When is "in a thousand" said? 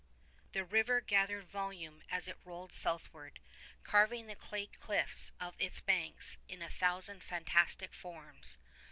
6.49-7.21